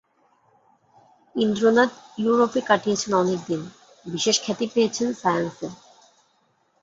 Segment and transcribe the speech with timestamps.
[1.35, 1.91] ইন্দ্রনাথ
[2.17, 3.61] য়ুরোপে কাটিয়েছেন অনেক দিন,
[4.05, 5.67] বিশেষ খ্যাতি পেয়েছেন সায়ান্সে।